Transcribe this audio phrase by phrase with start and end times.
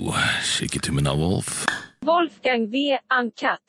[0.00, 1.66] It to Wolf.
[2.02, 2.96] Wolfgang V.
[3.20, 3.60] Uncut.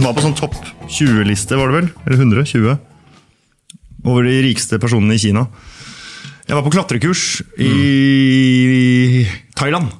[0.00, 0.56] var på sånn topp
[0.88, 1.90] 20-liste, var det vel?
[2.06, 2.78] Eller 120?
[4.08, 5.44] Over de rikeste personene i Kina.
[6.48, 9.26] Jeg var på klatrekurs i
[9.60, 9.92] Thailand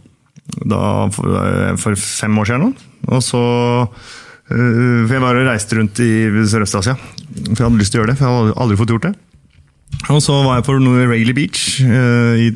[0.64, 2.72] da, for, fem år siden.
[3.10, 3.40] Og så
[3.84, 6.96] øh, For jeg bare reiste rundt i Sørøst-Asia.
[6.96, 9.18] For jeg hadde lyst til å gjøre det, for jeg hadde aldri fått gjort det.
[10.10, 12.48] Og så var jeg på Rayleigh Beach øh, i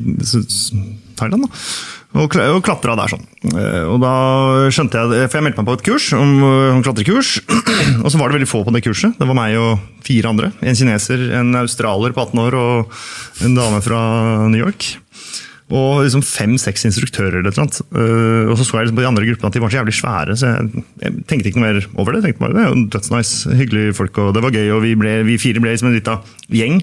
[1.15, 1.45] Thailand.
[1.45, 1.51] da.
[2.15, 3.25] Og, og klatra der sånn.
[3.51, 4.11] Eh, Og da
[4.71, 7.33] skjønte jeg For jeg meldte meg på et kurs, om klatrekurs.
[8.03, 9.17] Og så var det veldig få på det kurset.
[9.19, 10.51] Det var meg og fire andre.
[10.63, 12.95] En kineser, en australier på 18 år og
[13.45, 13.99] en dame fra
[14.47, 14.95] New York.
[15.73, 17.85] Og liksom fem-seks instruktører eller noe.
[17.89, 18.01] Uh.
[18.01, 19.95] Eh, og så så jeg liksom på de andre gruppene at de var så jævlig
[19.97, 22.21] svære, så jeg, jeg tenkte ikke noe mer over det.
[22.25, 24.69] Tenkte bare, det er jo dødsnice, hyggelige folk, og det var gøy.
[24.75, 26.19] Og vi, ble, vi fire ble liksom en lita
[26.53, 26.77] gjeng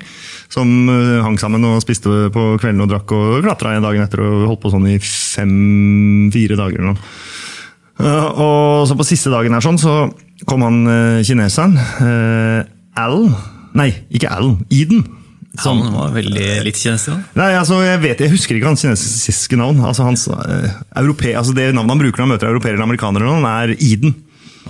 [0.52, 4.24] som uh, hang sammen og spiste på kvelden og drakk og klatra en dagen etter
[4.26, 7.14] og holdt på sånn i fem-fire dager eller noe.
[8.02, 10.09] Uh, og så på siste dagen her sånn, så
[10.48, 10.82] kom han
[11.23, 11.79] kineseren,
[12.98, 13.30] Alan
[13.79, 14.57] Nei, ikke Al.
[14.74, 15.04] Eden.
[15.60, 17.32] Han var veldig litt kinesisk?
[17.36, 19.82] Nei, altså, jeg vet, jeg husker ikke hans kinesiske navn.
[19.84, 20.70] Altså, hans, eh,
[21.02, 24.14] europe, altså, det navnet han bruker når han møter europeere eller amerikanere, nå, er Eden.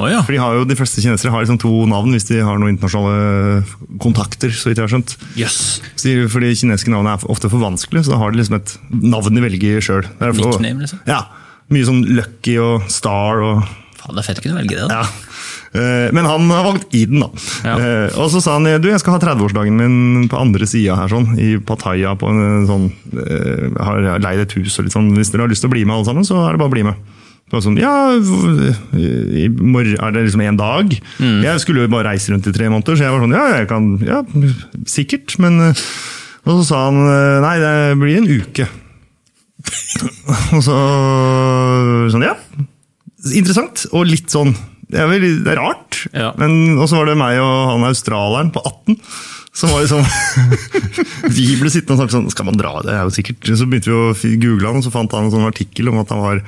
[0.00, 0.22] Oh, ja.
[0.24, 2.72] For de, har jo, de fleste kinesere har liksom to navn hvis de har noen
[2.72, 3.62] internasjonale
[4.00, 4.50] kontakter.
[4.56, 5.14] så vidt jeg har skjønt.
[5.38, 5.58] Yes.
[6.00, 8.74] Så For de kinesiske navnene er ofte for vanskelige, så da har de liksom et
[8.90, 10.08] navn de velger sjøl.
[10.18, 11.02] Nickname, liksom?
[11.06, 11.26] Ja.
[11.72, 13.62] Mye sånn Lucky og Star og
[14.02, 14.88] Faen, det er fett å kunne velge det.
[14.90, 15.02] da.
[15.04, 15.60] ja.
[15.74, 17.30] Eh, Men han har valgt Eden, da.
[17.64, 17.76] Ja.
[17.80, 21.08] Eh, Og så sa han du, jeg skal ha 30-årsdagen min på andre sida her,
[21.08, 22.12] sånn, i Pattaya.
[22.18, 25.52] på en sånn, eh, Jeg har leid et hus, og litt sånn, hvis dere har
[25.52, 26.96] lyst til å bli med alle sammen, så er det bare å bli med.
[27.52, 30.88] Sånn, ja, i morgen er det liksom en dag?
[31.20, 33.68] Jeg skulle jo bare reise rundt i tre måneder, så jeg var sånn, ja, jeg
[33.68, 34.22] kan, ja,
[34.88, 35.58] sikkert, men
[36.46, 36.96] Og så sa han,
[37.44, 38.64] nei, det blir en uke.
[40.56, 40.78] Og så
[42.10, 42.32] sånn, ja.
[43.36, 44.56] Interessant, og litt sånn
[44.92, 46.02] Det er, veldig, det er rart.
[46.12, 46.32] Ja.
[46.40, 48.98] Men også var det meg og han australieren på 18.
[49.54, 50.00] Som var liksom
[51.36, 52.70] Vi ble sittende og snakke sånn Skal man dra?
[52.84, 55.34] Det er jo sikkert Så begynte vi å google han, og så fant han en
[55.34, 56.40] sånn artikkel om at han var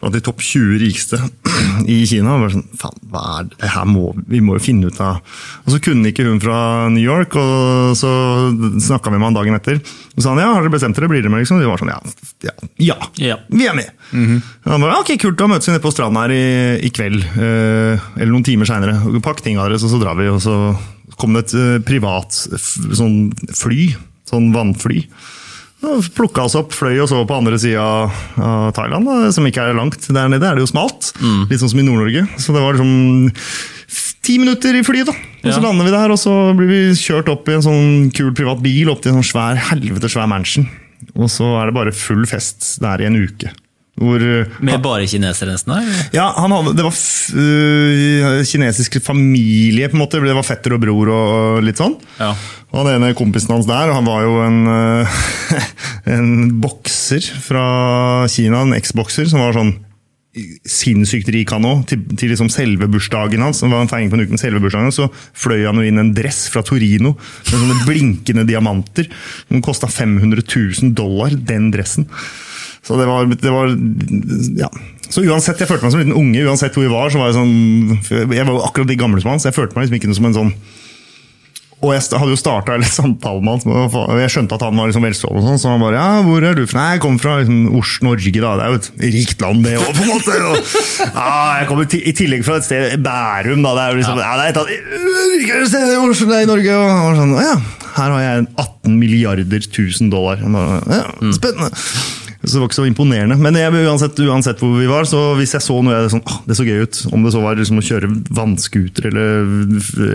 [0.00, 1.18] blant de topp 20 rikeste
[1.94, 2.34] i Kina.
[2.34, 5.20] Og bare sånn, faen, hva er det her må, Vi må jo finne ut av
[5.66, 6.58] Og så kunne ikke hun fra
[6.90, 8.10] New York, og så
[8.82, 9.78] snakka vi med han dagen etter.
[10.16, 11.44] Og sa han ja, har dere bestemt dere, blir dere med?
[11.44, 11.60] liksom?
[11.60, 12.00] Og De var sånn ja,
[12.48, 12.96] ja, ja,
[13.30, 13.36] Ja.
[13.52, 13.92] vi er med.
[14.64, 16.42] Og Han bare, ok, kult, da møtes vi nede på stranden her i,
[16.88, 17.22] i kveld.
[17.36, 18.96] eh, eller noen timer seinere.
[19.22, 20.26] Pakk tinga deres, og så drar vi.
[20.32, 20.56] Og så
[21.20, 23.90] kom det et eh, privat sånn fly.
[24.30, 25.04] Sånn vannfly.
[26.14, 29.78] Plukka oss opp, fløy og så på andre sida av Thailand, da, som ikke er
[29.78, 30.04] langt.
[30.12, 31.14] Der nede er det jo smalt.
[31.48, 32.26] Litt sånn som i Nord-Norge.
[32.36, 33.30] Så det var liksom
[34.20, 35.14] ti minutter i flyet, da.
[35.16, 35.64] Og så Ja.
[35.64, 38.90] lander vi der, og så blir vi kjørt opp i en sånn kul privat bil
[38.92, 40.68] opp til en sånn svær, helvete svær mansion.
[41.16, 43.48] Og så er det bare full fest der i en uke.
[44.00, 46.06] Hvor uh, Med bare eller?
[46.16, 50.22] ja, han hadde, det var uh, kinesisk familie, på en måte.
[50.24, 51.98] Det var fetter og bror og, og litt sånn.
[52.16, 52.32] Ja.
[52.70, 55.20] Og han ene kompisen hans der, han var jo en, uh,
[56.16, 59.76] en bokser fra Kina, en eksbokser, som var sånn
[60.70, 63.60] sinnssykt rik han òg, til, til liksom selve bursdagen hans.
[63.64, 65.08] Det var en feiring på en uke med selve bursdagen hans, Så
[65.44, 69.10] fløy han jo inn en dress fra Torino med sånne blinkende diamanter.
[69.50, 72.06] Den kosta 500 000 dollar, den dressen.
[72.90, 73.70] Så det var, det var
[74.58, 74.70] ja.
[75.10, 76.42] Så uansett, jeg følte meg som en liten unge.
[76.50, 79.32] Uansett hvor vi var, så var jeg sånn Jeg var jo akkurat de gamle som
[79.32, 80.54] han, så jeg følte meg liksom ikke som en sånn
[81.80, 84.90] og jeg hadde jo starta samtalen samtale med han, og jeg skjønte at han var
[84.90, 85.44] liksom velstående.
[85.46, 86.66] sånn, Så han bare ja, 'Hvor er du?
[86.76, 88.32] Nei, jeg kommer fra liksom, Oslo, Norge.
[88.36, 90.36] da, Det er jo et rikt land, det òg, på en måte.
[90.50, 90.76] Og,
[91.16, 93.64] ja, jeg kommer i tillegg fra et sted, Bærum.
[93.64, 94.32] da, Det er jo liksom, ja.
[94.36, 94.68] det er
[95.40, 96.76] rikere stedene i Oslo, nei, i Norge.
[96.76, 97.56] Og var sånn, ja,
[97.96, 100.44] her har jeg 18 milliarder 1000 dollar.
[100.44, 101.72] Bare, ja, Spennende.
[102.40, 103.36] Så det var ikke så imponerende.
[103.36, 106.38] Men jeg, uansett, uansett hvor vi var, så hvis jeg så noe jeg sånn, ah,
[106.48, 109.50] det så gøy ut, om det så var liksom å kjøre vannskuter eller,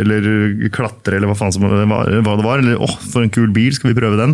[0.02, 0.26] eller
[0.74, 3.76] klatre eller hva faen som var, hva det var, eller åh, for en kul bil,
[3.78, 4.34] skal vi prøve den?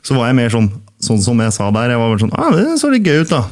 [0.00, 0.70] Så var jeg mer sånn,
[1.04, 1.92] sånn som jeg sa der.
[1.92, 3.44] Jeg var bare sånn, ah, det så litt gøy ut da.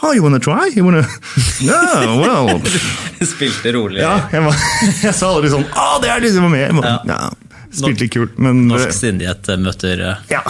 [0.00, 0.70] Oh, you wanna try?
[0.72, 1.04] You wanna...
[1.60, 2.60] Yeah, well...
[3.34, 4.00] Spilte rolig.
[4.00, 4.56] Ja, jeg, var,
[5.04, 5.68] jeg sa aldri sånn,
[6.02, 6.80] det er det som var med.
[6.80, 6.96] Ja.
[7.12, 7.20] Ja,
[7.76, 8.64] spilte litt kult, men...
[8.70, 10.42] Norsk sindighet møter eh, Ja.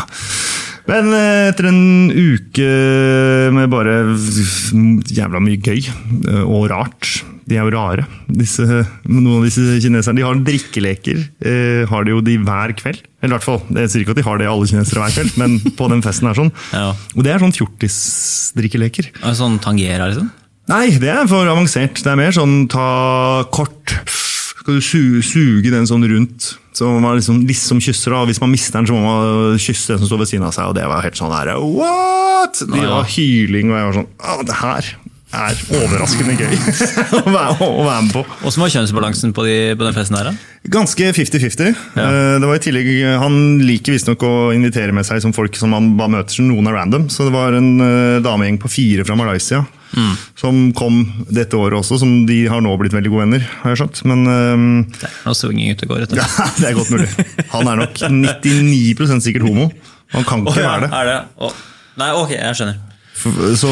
[0.88, 2.68] Men eh, etter en uke
[3.54, 4.00] med bare
[5.12, 8.64] jævla mye gøy eh, og rart De er jo rare, disse,
[9.06, 10.18] noen av disse kineserne.
[10.20, 11.22] De har drikkeleker.
[11.42, 13.02] Eh, har de jo de hver kveld.
[13.20, 15.34] Eller i hvert fall, Jeg sier ikke at de har det alle kinesere hver kveld,
[15.42, 16.52] men på den festen er sånn.
[16.72, 16.92] Ja.
[17.16, 19.10] Og det er sånn fjortisdrikkeleker.
[19.38, 20.30] Sånn Tangera, liksom?
[20.70, 21.98] Nei, det er for avansert.
[22.02, 23.96] Det er mer sånn ta kort
[24.62, 26.52] skal du su suge den sånn rundt.
[26.72, 29.92] Så man liksom, liksom kysser da, og Hvis man mister den, så må man kysse
[29.92, 30.70] den som står ved siden av seg.
[30.70, 32.62] Og det var helt sånn der, what?!
[32.62, 32.90] De ja.
[32.94, 34.92] var hyling, og jeg var sånn Å, det her
[35.32, 36.56] er overraskende gøy
[37.22, 38.22] å være å være med på.
[38.44, 40.56] Åssen var kjønnsbalansen på, de, på den festen her, da?
[40.74, 41.70] Ganske 50-50.
[41.96, 42.04] Ja.
[42.04, 42.90] Eh, Det var i tillegg,
[43.22, 46.68] Han liker visstnok å invitere med seg som folk som han bare møter, som noen
[46.68, 47.08] er random.
[47.12, 50.12] Så det var en eh, damegjeng på fire fra Malaysia Mm.
[50.40, 53.82] som kom dette året også, som de har nå blitt veldig gode venner, har jeg
[53.82, 53.98] skjønt.
[54.08, 54.62] Men um,
[54.94, 56.06] Det er noe swinging ute og går.
[56.06, 56.16] Etter.
[56.22, 57.10] ja, det er godt mulig.
[57.52, 59.68] Han er nok 99% sikkert homo.
[60.16, 60.90] Han kan ikke være det.
[60.96, 61.18] Er det?
[61.44, 61.52] Oh.
[62.00, 62.80] Nei, ok, jeg skjønner.
[63.22, 63.68] Så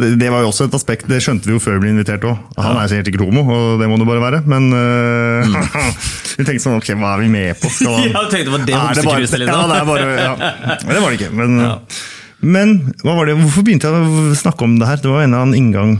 [0.00, 2.24] det, det var jo også et aspekt, det skjønte vi jo før vi ble invitert
[2.26, 2.40] òg.
[2.56, 4.40] Han er sikkert ikke homo, og det må det bare være.
[4.48, 5.52] Men eh,
[6.40, 7.70] vi tenkte sånn, ok, hva er vi med på?
[7.76, 8.16] Skal han- Mm.
[8.16, 9.60] Ja, jeg tenkte, på det Er bare- homsekruset, liksom?
[9.60, 10.32] Ja, det er bare, ja.
[10.88, 11.30] Men Det var det ikke.
[11.42, 11.76] Men, Ja.
[12.42, 13.38] Men hva var det?
[13.40, 15.00] hvorfor begynte jeg å snakke om det her?
[15.02, 15.96] Det var en eller annen inngang.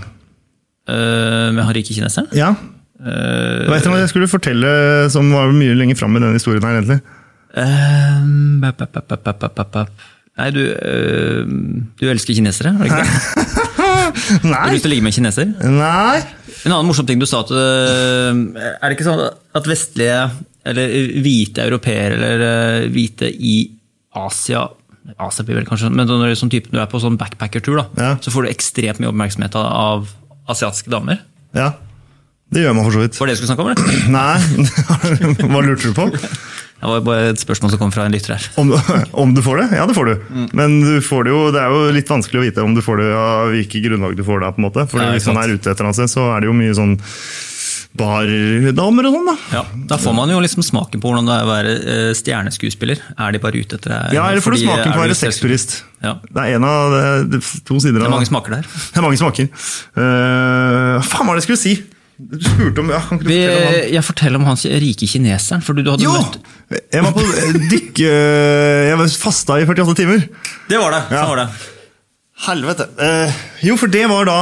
[0.90, 2.30] Uh, med rike kineseren?
[2.36, 2.52] Ja,
[3.02, 4.68] Uh, Vet du hva jeg skulle fortelle
[5.10, 7.00] som var mye lenger fram i denne historien her, egentlig.
[7.58, 9.88] Ehm, bap, bap, bap.
[10.38, 11.42] Nei, du, eh,
[11.98, 13.10] du elsker kinesere, har du ikke det?
[14.48, 14.54] Nei.
[14.54, 15.50] Har du lyst til å ligge med en kineser?
[15.66, 16.22] Nei!
[16.62, 20.22] En annen morsom ting du sa, at er det ikke sånn at vestlige,
[20.72, 20.94] eller
[21.26, 23.56] hvite europeere, eller hvite i
[24.22, 24.62] Asia
[25.02, 28.12] Blir vel kanskje, men når du, sånn type, du er på sånn backpackertur, Ja.
[28.22, 30.08] så får du ekstremt mye oppmerksomhet av, av
[30.54, 31.19] asiatiske damer.
[31.58, 31.72] Ja,
[32.52, 33.19] det gjør man for så vidt.
[33.19, 33.70] Var det du skulle snakke om?
[33.72, 34.08] eller?
[34.19, 36.06] Nei, hva lurte du på?
[36.82, 38.46] Det var bare et spørsmål som kom fra en lytter her.
[38.58, 38.72] Om,
[39.25, 39.66] om du får det?
[39.78, 40.14] Ja, det får du.
[40.34, 40.46] Mm.
[40.58, 42.99] Men du får det, jo, det er jo litt vanskelig å vite om du får
[43.02, 44.50] det av hvilket grunnlag du får det.
[44.56, 44.87] på en måte.
[44.90, 46.75] For Ja, Hvis man er ute et eller annet sted, så er det jo mye
[46.78, 46.96] sånn
[47.98, 49.28] bardamer og sånn.
[49.28, 49.34] da.
[49.52, 53.00] Ja, Da får man jo liksom smaken på hvordan det er å være eh, stjerneskuespiller.
[53.20, 54.16] Er de bare ute etter deg?
[54.16, 55.80] Ja, eller får du smaken på er å være sexturist.
[56.02, 56.16] Ja.
[56.28, 57.02] Det er en av de,
[57.36, 58.68] det, to sider Det er mange smaker der.
[58.70, 59.50] Det er mange smaker.
[59.96, 61.74] Uh, hva faen var det jeg skulle si?
[62.22, 63.76] Du spurte om ja, kan ikke du fortelle om han?
[63.96, 65.62] jeg forteller om han rike kineseren.
[65.66, 66.12] For du, du hadde Jo!
[66.14, 66.38] møtt
[66.92, 67.24] Jeg var på
[67.72, 68.02] dykk...
[68.06, 70.26] eh, Jeg var fasta i 48 timer.
[70.70, 71.00] Det var det!
[71.10, 71.24] Ja.
[71.24, 71.46] sånn var det.
[72.42, 72.88] Helvete.
[72.98, 73.34] Eh,
[73.68, 74.38] jo, for det var da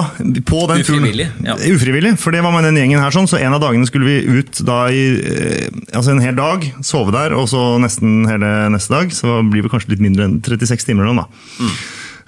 [0.48, 1.54] på den turen Ufrivillig, ja.
[1.68, 4.38] Ufrivillig, for det var med den gjengen her, sånn, så en av dagene skulle vi
[4.40, 8.94] ut da i eh, altså en hel dag, sove der, og så nesten hele neste
[8.94, 9.12] dag.
[9.12, 11.04] Så blir det kanskje litt mindre enn 36 timer.
[11.04, 11.28] eller noe, Da.
[11.60, 11.76] Mm.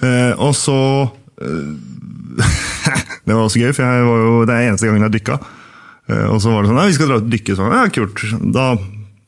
[0.03, 0.79] Eh, og så
[3.27, 5.37] Det var også gøy, for jeg var jo, det er eneste gangen jeg dykka.
[6.11, 7.57] Eh, og så var det sånn ja, vi skal dra ut og dykke.
[7.59, 8.23] Sånn, ja, kult.
[8.55, 8.67] Da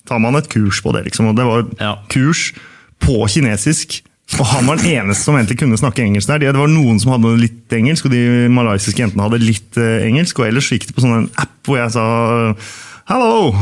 [0.08, 1.31] tar man et kurs på det, liksom.
[1.32, 1.93] Og det var Ja.
[2.12, 2.50] kurs
[3.00, 4.02] på kinesisk.
[4.35, 6.41] Og han var den eneste som egentlig kunne snakke engelsk der.
[6.43, 10.41] Det var noen som hadde litt engelsk, og de malaysiske jentene hadde litt eh, engelsk.
[10.41, 12.06] Og ellers gikk det på sånn en app hvor jeg sa
[13.05, 13.53] Hello,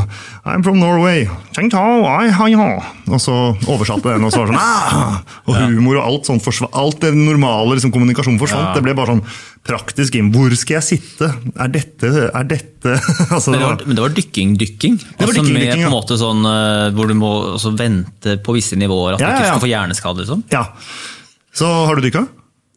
[0.47, 1.25] I'm from Norway.
[3.11, 3.33] Og så
[3.67, 5.17] oversatte den, og så var det sånn ah!
[5.51, 8.69] Og humor og alt sånt Alt det normale liksom, kommunikasjonen forsvant.
[8.69, 8.75] Ja.
[8.77, 9.25] Det ble bare sånn
[9.67, 10.29] praktisk inn.
[10.35, 11.33] Hvor skal jeg sitte?
[11.59, 12.95] Er dette Er dette
[13.35, 14.99] altså, Men det det var, men det var dykking-dykking?
[15.03, 15.91] var Altså dykking, med dykking, på en ja.
[15.97, 17.33] måte sånn eh, hvor du må
[17.81, 19.57] vente på visse nivåer, at Ja, du ikke ja, ja.
[19.57, 20.23] skal få hjerneskade?
[20.23, 20.45] Liksom.
[20.55, 20.63] Ja.
[21.51, 22.23] Så har du dykka?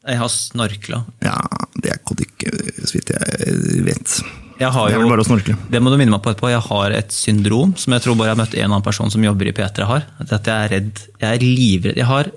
[0.06, 1.03] Jeg har snorkla.
[1.25, 1.38] Ja,
[1.77, 4.17] det er ikke å dykke, så vidt jeg vet.
[4.59, 5.55] Jeg har Det er jo, vel bare å snorkle.
[5.69, 6.49] Det må du minne meg på etterpå.
[6.53, 9.23] Jeg har et syndrom som jeg tror bare jeg har møtt en annen person som
[9.25, 10.05] jobber i P3 har.
[10.23, 11.01] At jeg er redd.
[11.19, 11.99] Jeg er livredd.
[11.99, 12.29] Jeg har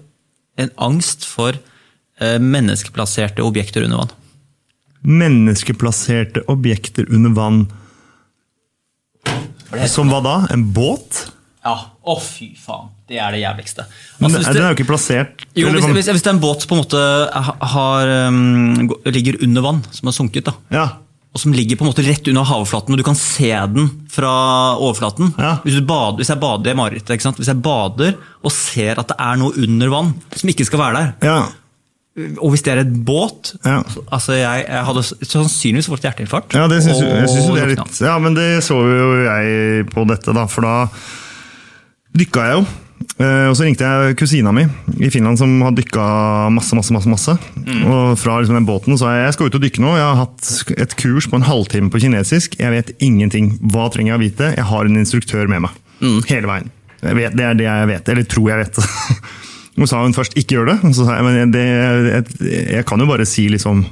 [0.58, 4.14] en angst for eh, menneskeplasserte objekter under vann.
[5.22, 7.60] Menneskeplasserte objekter under vann.
[9.86, 10.36] Som hva da?
[10.54, 11.26] En båt?
[11.66, 11.76] Ja,
[12.08, 12.90] å fy faen.
[13.08, 13.84] Det er det jævligste.
[14.20, 16.76] Altså, den er jo ikke plassert Jo, hvis, hvis, hvis det er en båt på
[16.76, 17.00] en måte
[17.32, 20.86] ha- har, um, ligger under vann, som har sunket, da, Ja.
[21.34, 24.30] Og som ligger på en måte rett under havflaten, og du kan se den fra
[24.80, 25.58] overflaten Ja.
[25.62, 27.26] hvis, du bader, hvis jeg bader i marerittet?
[27.38, 30.96] Hvis jeg bader og ser at det er noe under vann som ikke skal være
[30.96, 32.32] der, ja.
[32.40, 33.82] og hvis det er et båt Ja.
[34.10, 36.56] altså jeg, jeg hadde sannsynligvis fått hjerteinfarkt.
[36.58, 40.08] Ja, det syns, jeg synes det er litt Ja, men det så jo jeg på
[40.08, 40.74] dette, da, for da
[42.18, 42.66] dykka jeg jo.
[43.18, 44.62] Eh, Og så ringte jeg kusina mi
[45.02, 46.04] i Finland som har dykka
[46.54, 47.08] masse, masse, masse.
[47.10, 47.34] masse.
[47.86, 49.92] Og fra liksom den båten sa jeg jeg skal ut og dykke nå.
[49.98, 52.58] Jeg har hatt et kurs på en halvtime på kinesisk.
[52.60, 53.58] Jeg vet ingenting.
[53.72, 54.50] Hva trenger jeg å vite?
[54.56, 55.70] Jeg har en instruktør med meg.
[56.30, 56.70] Hele veien.
[57.02, 58.78] Jeg vet, det er det jeg vet, eller tror jeg vet.
[59.78, 60.84] Og sa hun først 'ikke gjør det'.
[60.88, 62.24] Og så sa jeg men det, jeg,
[62.74, 63.84] jeg kan jo bare si liksom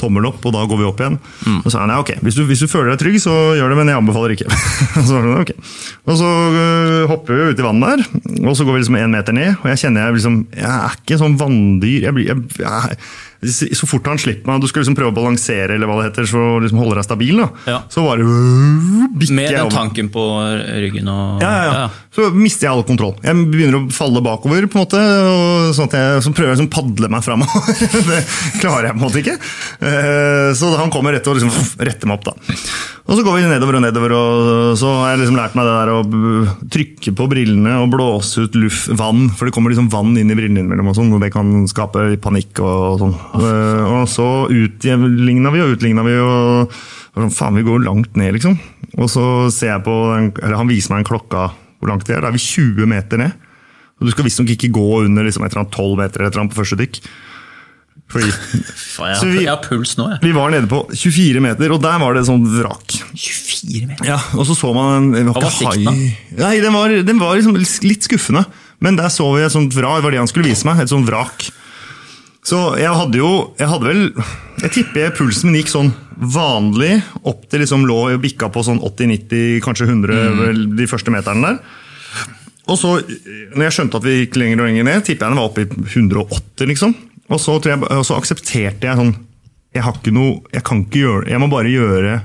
[0.00, 1.18] tommel opp, og da går vi opp igjen.
[1.58, 3.72] Og så sa han ja, ok, hvis du, hvis du føler deg trygg, så gjør
[3.72, 4.48] det, men jeg anbefaler ikke.
[5.08, 5.70] så det okay.
[6.06, 9.16] Og så uh, hopper vi ut i vannet der, og så går vi liksom en
[9.16, 9.54] meter ned.
[9.62, 12.06] Og jeg kjenner jeg liksom Jeg er ikke sånn vanndyr.
[12.08, 12.98] Jeg blir, jeg, jeg,
[13.76, 16.28] så fort han slipper meg, du skal liksom prøve å balansere, eller hva det heter,
[16.30, 17.48] så liksom holde deg stabil, da.
[17.68, 17.78] Ja.
[17.92, 20.24] så bare øh, bikker Med den tanken på
[20.80, 21.86] ryggen og Ja, ja, ja.
[22.16, 23.12] Så mister jeg all kontroll.
[23.20, 26.56] Jeg begynner å falle bakover, på en måte, og sånn at jeg så prøver jeg
[26.56, 27.82] liksom å padle meg framover.
[28.10, 28.22] det
[28.62, 29.36] klarer jeg på en måte ikke.
[29.86, 31.52] Eh, Så han kommer rett og liksom
[31.86, 32.24] retter meg opp.
[32.30, 32.54] da.
[33.06, 35.74] Og så går vi nedover og nedover, og så har jeg liksom lært meg det
[35.76, 36.00] der å
[36.74, 40.34] trykke på brillene og blåse ut luft, vann, for det kommer liksom vann inn i
[40.38, 43.14] brillene innimellom, og sånn, og det kan skape panikk og sånn.
[43.38, 46.74] Eh, Og så utligna vi og utligna vi, og,
[47.14, 48.58] sånn, faen, vi går langt ned, liksom.
[48.98, 49.22] Og så
[49.54, 49.94] ser jeg på,
[50.42, 51.46] eller han viser meg en klokka
[51.78, 53.32] hvor langt vi er, da er vi 20 meter ned.
[54.00, 56.34] Og du skal visstnok ikke gå under liksom, et eller annet 12 meter eller et
[56.34, 56.98] eller annet på første dykk.
[58.06, 60.18] Fordi Faen, jeg, vi- jeg har puls nå, jeg.
[60.22, 62.94] vi var nede på 24 meter, og der var det sånn vrak.
[63.18, 64.06] 24 meter.
[64.06, 65.94] Ja, og så så man en Hva var sikten da?
[66.46, 68.44] Nei, den var, den var liksom litt skuffende.
[68.78, 70.92] Men der så vi et sånt vrak, det var det han skulle vise meg, et
[70.92, 71.48] sånt vrak.
[72.46, 74.02] Så jeg hadde jo Jeg hadde vel
[74.62, 78.78] Jeg tipper pulsen min gikk sånn vanlig opp til liksom lå og bikka på sånn
[78.86, 81.58] 80-90, kanskje 100 vel, de første meterne der.
[82.70, 82.94] Og så,
[83.54, 85.66] når jeg skjønte at vi gikk lenger og lenger ned, tipper jeg den var oppe
[85.66, 86.94] i 180, liksom.
[87.28, 89.14] Og så, jeg, og så aksepterte jeg sånn
[89.74, 92.20] Jeg har ikke noe Jeg kan ikke gjøre Jeg må bare gjøre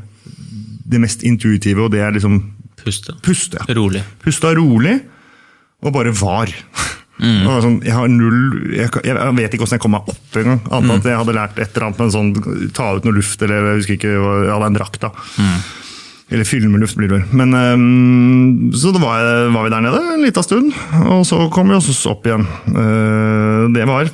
[0.91, 2.39] det mest intuitive, og det er liksom
[2.81, 3.13] Puste.
[3.23, 3.59] puste.
[3.61, 3.73] ja.
[3.77, 4.01] Rolig.
[4.19, 4.97] Pusta rolig,
[5.85, 6.49] og bare var.
[7.21, 7.45] Mm.
[7.63, 10.59] Sånn, jeg har null jeg, jeg vet ikke hvordan jeg kom meg opp engang.
[10.67, 10.95] Annet Mm.
[10.97, 13.69] at jeg hadde lært et eller annet med en sånn ta ut noe luft, eller
[13.69, 15.13] jeg husker ikke, det er en drakt da.
[15.37, 15.61] Mm.
[16.31, 17.37] Eller fylle med luft blir det vel.
[17.39, 21.39] Men, um, så da var, jeg, var vi der nede en liten stund, og så
[21.53, 22.43] kom vi oss opp igjen.
[22.73, 24.11] Uh, det var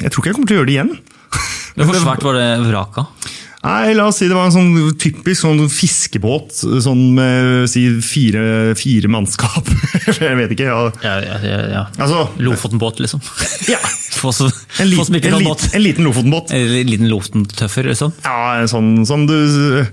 [0.00, 0.92] Jeg tror ikke jeg kommer til å gjøre det igjen.
[1.80, 3.30] Hvor svært var det vraket?
[3.60, 8.72] Nei, la oss si det var en sånn typisk sånn fiskebåt sånn med si, fire,
[8.78, 9.68] fire mannskap.
[10.16, 10.70] jeg vet ikke.
[10.70, 10.78] Ja.
[11.04, 11.82] Ja, ja, ja.
[12.00, 13.20] Altså, Lofoten-båt, liksom.
[13.74, 13.80] ja.
[14.20, 14.40] For oss
[14.80, 15.66] En, liten, ikke en, lit, båt.
[15.76, 16.54] en liten Lofotenbåt.
[16.56, 18.16] En liten Lofoten-tøffer, liksom.
[18.24, 19.36] Ja, en sånn som du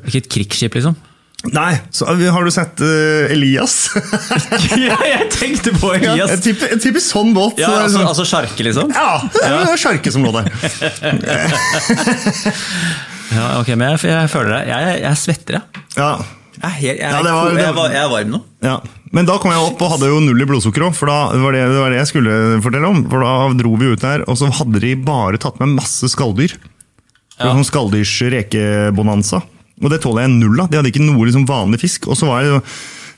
[0.08, 0.96] Ikke et krigsskip, liksom.
[1.54, 3.76] Nei, så har du sett uh, Elias?
[4.88, 6.32] ja, jeg tenkte på ja, Elias!
[6.34, 7.60] en type, en sånn båt.
[7.62, 8.90] Ja, altså, sånn- altså sjarke, liksom?
[8.92, 10.50] ja, det var sjarke som lå der.
[13.28, 14.60] Ja, ok, men jeg, jeg føler det.
[14.72, 15.82] Jeg, jeg svetter, jeg.
[15.98, 16.12] Ja,
[16.58, 18.40] Jeg jeg, Ja, det var- det jeg, er varm nå.
[18.66, 18.78] ja.
[19.16, 21.54] Men da kom jeg opp og hadde jo null i blodsukker òg, for da var
[21.56, 22.32] det, det var det jeg skulle
[22.64, 23.04] fortelle om.
[23.12, 26.58] For da dro vi ut der, og så hadde de bare tatt med masse skalldyr.
[27.38, 27.52] Ja.
[27.54, 29.44] Sånn skalldyrs rekebonanza.
[29.84, 30.70] Og det tåler jeg null av.
[30.72, 32.08] De hadde ikke noe liksom vanlig fisk.
[32.10, 32.62] Og så var det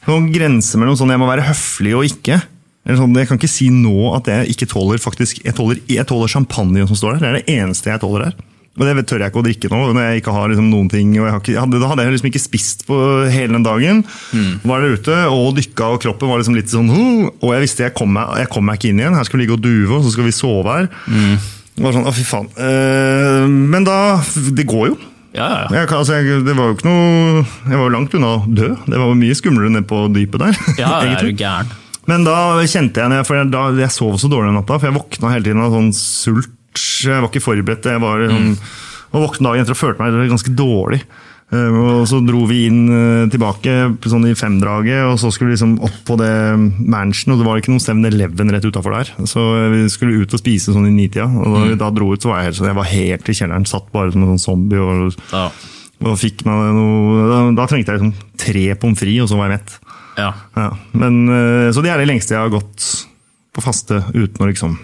[0.09, 2.39] noen grenser mellom sånn jeg må være høflig og ikke.
[2.87, 6.07] Eller sånn, jeg kan ikke si nå at jeg ikke tåler faktisk, jeg tåler, jeg
[6.09, 7.19] tåler champagne som står der.
[7.21, 8.39] Det er det eneste jeg tåler der.
[8.79, 11.11] Og det tør jeg ikke å drikke nå, når jeg ikke har liksom noen ting.
[11.19, 12.97] og jeg har ikke, hadde, Da hadde jeg liksom ikke spist på
[13.27, 14.03] hele den dagen.
[14.63, 17.95] Var der ute og dykka, og kroppen var liksom litt sånn Og jeg visste jeg
[17.97, 19.17] kom, meg, jeg kom meg ikke inn igjen.
[19.19, 20.87] Her skal vi ligge og duve, og så skal vi sove her.
[21.11, 21.35] Mm.
[21.83, 22.49] var sånn, å fy faen.
[22.55, 23.99] Eh, men da
[24.55, 24.97] Det går jo.
[25.35, 25.67] Ja, ja, ja.
[25.77, 28.71] Jeg, altså, jeg, det var jo ikke noe Jeg var jo langt unna å dø.
[28.87, 30.61] Det var jo mye skumlere nede på dypet der.
[30.81, 31.69] ja er jo gæren?
[32.09, 34.97] Men da kjente jeg, for jeg, da, jeg sov så dårlig den natta, for jeg
[34.97, 36.55] våkna hele tiden av sånn sult.
[37.05, 37.85] Jeg var ikke forberedt.
[37.85, 38.55] Jeg var sånn,
[39.09, 41.03] og våkna dagen etter og følte meg ganske dårlig.
[41.51, 43.73] Eh, Og så dro vi inn eh, tilbake
[44.05, 46.29] sånn i femdraget, og så skulle vi liksom opp på det
[46.85, 49.09] mansion, og det var ikke noen 7-Eleven rett utafor der.
[49.25, 49.41] Så
[49.73, 52.29] vi skulle ut og spise sånn i nitida, og da vi da dro ut, så
[52.29, 53.65] var jeg helt, sånn- jeg var helt i kjelleren.
[53.67, 54.77] Satt bare som en sånn zombie.
[54.77, 55.49] og Ja.
[56.05, 59.49] og fikk meg noe, da, da trengte jeg liksom tre pommes frites, og så var
[59.49, 59.79] jeg mett.
[60.17, 60.33] ja.
[60.55, 63.05] Ja, men, eh, så det er det lengste jeg har gått
[63.53, 64.77] på faste uten å liksom